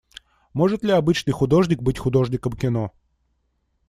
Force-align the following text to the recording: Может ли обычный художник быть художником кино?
Может 0.55 0.81
ли 0.83 0.89
обычный 0.89 1.29
художник 1.29 1.83
быть 1.83 1.99
художником 1.99 2.53
кино? 2.53 2.91